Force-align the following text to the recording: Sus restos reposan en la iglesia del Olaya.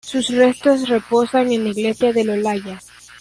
Sus 0.03 0.29
restos 0.31 0.89
reposan 0.89 1.51
en 1.51 1.63
la 1.65 1.69
iglesia 1.69 2.11
del 2.11 2.31
Olaya. 2.31 2.79